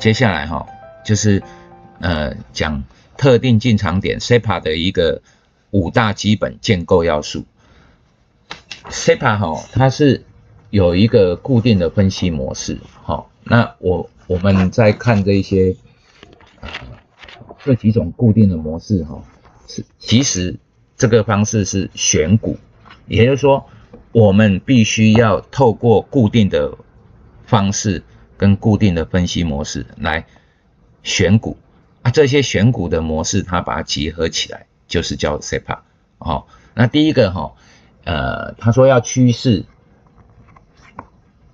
[0.00, 0.66] 接下来哈，
[1.04, 1.42] 就是
[2.00, 2.82] 呃讲
[3.18, 5.20] 特定进场点 SEPA 的一个
[5.72, 7.44] 五大基本建构要素。
[8.88, 10.24] SEPA 哈，它是
[10.70, 12.78] 有一个固定的分析模式。
[13.02, 15.76] 好，那我我们在看这一些
[17.62, 19.22] 这几种固定的模式哈，
[19.68, 20.56] 是其实
[20.96, 22.56] 这个方式是选股，
[23.06, 23.66] 也就是说，
[24.12, 26.72] 我们必须要透过固定的
[27.44, 28.02] 方式
[28.40, 30.24] 跟固定的分析模式来
[31.02, 31.58] 选股
[32.00, 32.10] 啊。
[32.10, 35.80] 这些选股的模式，它把它结合起来，就是叫 SEPA。
[36.16, 37.52] 哦，那第一个哈。
[38.02, 39.66] 呃，他说要趋势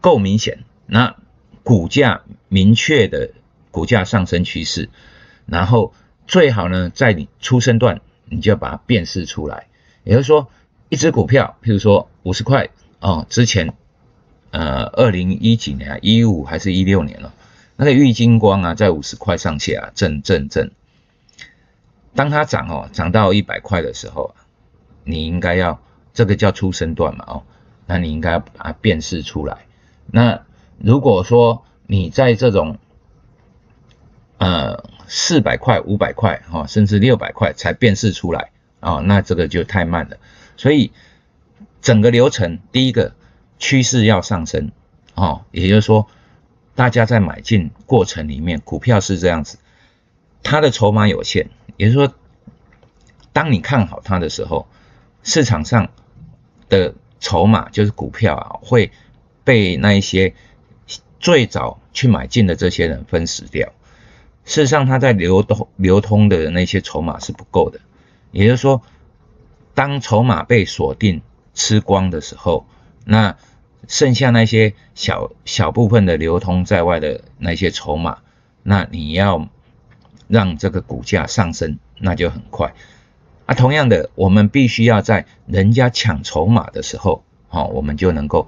[0.00, 1.16] 够明显，那
[1.62, 3.32] 股价明确的
[3.70, 4.88] 股价上升趋势，
[5.44, 5.92] 然后
[6.26, 9.66] 最好呢，在你出生段，你就把它辨识出来。
[10.02, 10.48] 也就是说，
[10.88, 12.70] 一只股票，譬如说五十块
[13.00, 13.74] 哦，之前
[14.50, 17.34] 呃，二零一几年啊，一五还是一六年了，
[17.76, 20.70] 那个玉金光啊，在五十块上下震震震，
[22.14, 24.34] 当它涨哦，涨到一百块的时候，
[25.04, 25.80] 你应该要。
[26.12, 27.42] 这个叫出生段嘛，哦，
[27.86, 29.58] 那你应该把它辨识出来。
[30.06, 30.42] 那
[30.76, 32.78] 如果说你在这种
[34.38, 40.16] 呃四百块、五百块，哈，甚至六百块才辨识出来，啊，那这个就太慢了。
[40.56, 40.90] 所以
[41.80, 43.14] 整个流程，第一个
[43.60, 44.72] 趋势要上升，
[45.14, 46.08] 哦，也就是说，
[46.74, 49.58] 大家在买进过程里面，股票是这样子，
[50.42, 52.14] 它的筹码有限，也就是说，
[53.32, 54.66] 当你看好它的时候，
[55.22, 55.90] 市场上。
[56.70, 58.92] 的筹码就是股票啊，会
[59.42, 60.34] 被那一些
[61.18, 63.72] 最早去买进的这些人分食掉。
[64.44, 67.80] 事实上，它在流通流通的那些筹码是不够的。
[68.30, 68.82] 也就是说，
[69.74, 71.22] 当筹码被锁定
[71.54, 72.64] 吃光的时候，
[73.04, 73.36] 那
[73.88, 78.18] 剩下那些小小部分的流通在外的那些筹码，
[78.62, 79.48] 那你要
[80.28, 82.74] 让这个股价上升，那就很快。
[83.46, 88.46] 啊，同样的，我们必须要在人家抢筹码的时候，好，我们就能够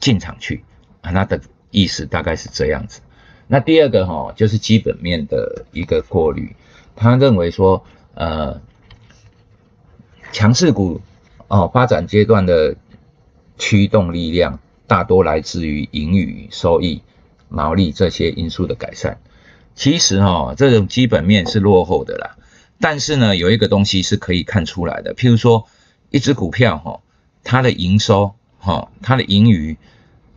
[0.00, 0.64] 进场去
[1.02, 1.10] 啊。
[1.10, 1.40] 那的
[1.70, 3.00] 意思大概是这样子。
[3.46, 6.56] 那第二个哈，就是基本面的一个过滤。
[6.96, 7.84] 他认为说，
[8.14, 8.60] 呃，
[10.32, 11.00] 强势股
[11.48, 12.76] 哦，发展阶段的
[13.58, 17.02] 驱动力量大多来自于盈余、收益、
[17.48, 19.20] 毛利这些因素的改善。
[19.76, 22.36] 其实哈，这种基本面是落后的啦。
[22.80, 25.68] 但是呢，有一个东西是可以看出来的，譬如说，
[26.10, 27.00] 一只股票哈，
[27.44, 29.76] 它的营收哈，它的盈余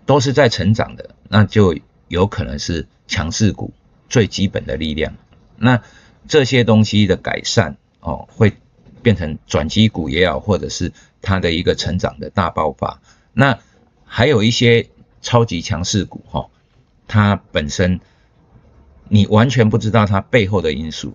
[0.05, 3.73] 都是在成长的，那就有可能是强势股
[4.09, 5.13] 最基本的力量。
[5.55, 5.81] 那
[6.27, 8.53] 这些东西的改善哦，会
[9.01, 10.91] 变成转机股也好，或者是
[11.21, 12.99] 它的一个成长的大爆发。
[13.33, 13.59] 那
[14.13, 14.89] 还有一些
[15.21, 16.49] 超级强势股哈，
[17.07, 18.01] 它本身
[19.07, 21.13] 你完全不知道它背后的因素。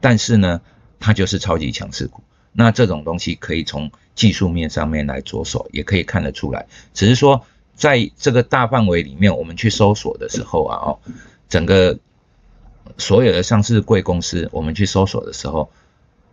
[0.00, 0.62] 但是呢，
[0.98, 2.22] 它就是超级强势股。
[2.52, 6.66] 那这种东西可以从技术面上面来着手，也可以看得出来。
[6.94, 10.98] 只是说，在这个大范围里面，我们去搜索的时候啊，哦，
[11.50, 11.98] 整个
[12.96, 15.70] 所有的上市贵公司，我们去搜索的时候，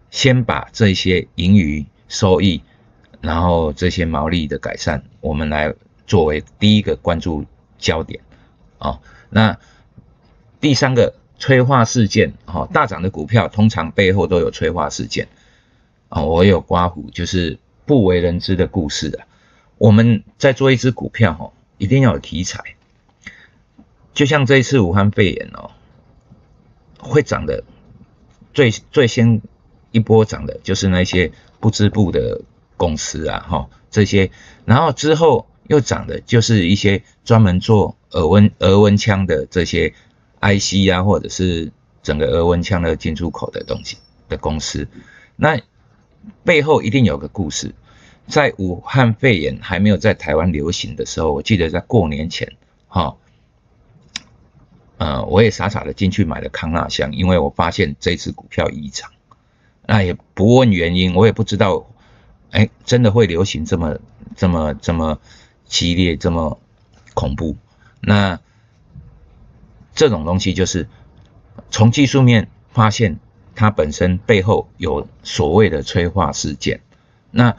[0.10, 2.62] 先把这些盈余、收益，
[3.22, 5.74] 然后这些毛利的改善，我们来
[6.06, 7.46] 作为第一个关注
[7.78, 8.22] 焦点
[8.80, 9.00] 啊。
[9.30, 9.58] 那
[10.60, 11.14] 第三个。
[11.42, 15.28] 催化事件，哈，大涨的股票通常背后都有催化事件，
[16.08, 19.26] 啊，我有刮胡，就是不为人知的故事啊。
[19.80, 22.76] 我们在做一只股票，哈，一定要有题材，
[24.14, 25.72] 就像这一次武汉肺炎哦，
[27.00, 27.64] 会涨的
[28.54, 29.42] 最最先
[29.90, 32.42] 一波涨的就是那些不织布的
[32.82, 34.32] 公司啊，哈，这些，
[34.66, 39.94] 然后之后又涨的就是一些专门做耳温耳温枪的这些。
[40.44, 41.72] IC 呀，或者是
[42.02, 43.98] 整个额温枪的进出口的东西
[44.28, 44.88] 的公司，
[45.36, 45.62] 那
[46.44, 47.76] 背后一定有个故事。
[48.26, 52.54] 在武汉肺炎还没有在台湾流行的时候，我记得在过年前，
[52.88, 53.18] 哈，
[54.98, 59.12] 呃，我也傻傻的进去买了康纳香，因为我发现这只股票异常，
[59.86, 61.86] 那也不问原因，我也不知道，
[62.52, 63.98] 哎，真的会流行这么
[64.36, 65.20] 这么这么
[65.66, 66.60] 激烈，这么
[67.14, 67.58] 恐怖，
[68.00, 68.40] 那。
[69.94, 70.88] 这种东西就是
[71.70, 73.20] 从技术面发现
[73.56, 76.80] 它本身背后有所谓的催化事件。
[77.30, 77.58] 那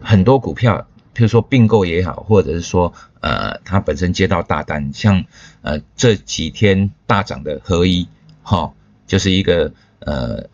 [0.00, 0.86] 很多股票，
[1.16, 5.24] 譬如说并购也好，或者是说呃它本身接到大单，像
[5.62, 8.06] 呃这几天大涨的合一，
[8.44, 8.72] 哈，
[9.08, 10.48] 就是一个呃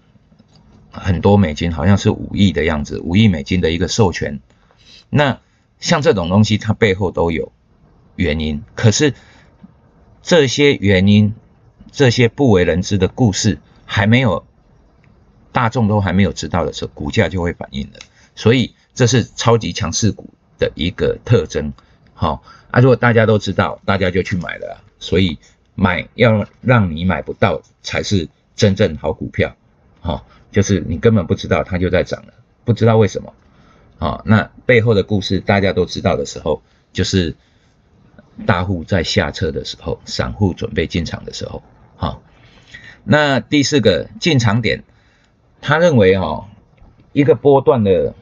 [0.94, 4.40] 很多美金，好像是五亿的样子，五亿美金的一个授权。
[5.10, 5.40] 那
[5.78, 7.52] 像这种东西，它背后都有
[8.16, 9.14] 原因，可是。
[10.26, 11.34] 这些原因
[11.92, 14.46] 这些不为人知的故事还没有
[15.52, 17.98] 大众都还没有知道的时候，股价就会反应了。
[18.34, 21.74] 所以这是超级强势股的一个特征。
[22.14, 24.82] 好啊，如果大家都知道，大家就去买了。
[24.98, 25.38] 所以
[25.74, 28.26] 买要让你买不到才是
[28.56, 29.54] 真正好股票。
[30.00, 32.32] 好，就是你根本不知道它就在涨了，
[32.64, 33.34] 不知道为什么。
[33.98, 36.62] 好，那背后的故事大家都知道的时候，
[36.92, 37.34] 就是
[38.46, 41.60] 大户在下车的时候，散户准备进场的时候。
[41.96, 42.22] 好，
[43.02, 44.84] 那第四个进场点，
[45.60, 46.48] 他认为哈，
[47.12, 48.14] 一个波段的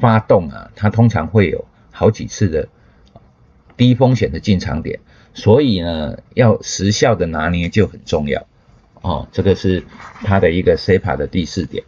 [0.00, 2.68] 发动啊，它通常会有好几次的
[3.76, 4.98] 低风险的进场点，
[5.32, 8.47] 所以呢，要时效的拿捏就很重要。
[9.02, 9.84] 哦，这个是
[10.24, 11.84] 它的一个 C 盘的第四点。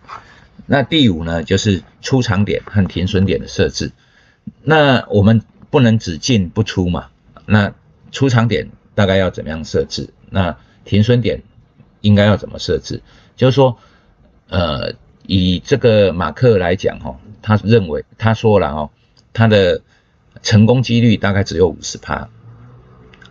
[0.67, 3.93] 那第五呢，就是出场点和停损点的设置。
[4.63, 7.09] 那我们不能只进不出嘛？
[7.47, 7.75] 那
[8.13, 10.11] 出场点大概要怎么样设置？
[10.31, 11.43] 那停损点
[12.01, 13.03] 应该要怎么设置？
[13.37, 13.79] 就是说，
[14.49, 14.95] 呃，
[15.27, 18.91] 以这个马克来讲哈，他认为他说了哦，
[19.33, 19.83] 他的
[20.43, 22.29] 成功几率大概只有五十趴，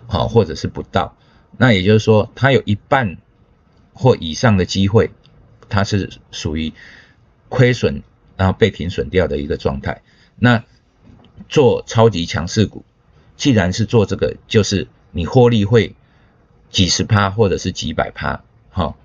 [0.07, 1.15] 好，或者是不到。
[1.57, 3.17] 那也就是说，他有一半
[3.94, 5.12] 或以上的机会，
[5.69, 6.74] 它是属于。
[7.51, 8.03] 亏损，
[8.38, 10.03] 然后被停损掉的一个状态。
[10.38, 10.63] 那
[11.47, 12.86] 做超级强势股，
[13.38, 15.95] 既然是做这个，就是你获利会
[16.69, 18.95] 几十趴或者是几百趴，好，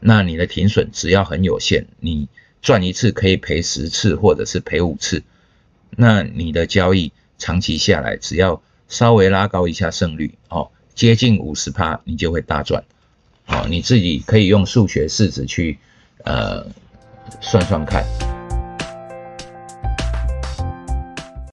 [0.00, 2.30] 那你的停损只要很有限，你
[2.62, 5.22] 赚一次可以赔十次或者是赔五次，
[5.90, 12.84] 那你的交易长期下来，只要稍微拉高一下胜率，哦，接近五十趴，你就会大赚，
[13.48, 15.78] 哦，你自己可以用数学式子去，
[16.24, 16.66] 呃。
[17.40, 18.35] 算算看。